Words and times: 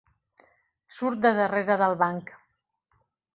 Surt 0.99 1.21
de 1.25 1.31
darrera 1.41 1.77
del 1.83 1.95
banc. 2.01 2.33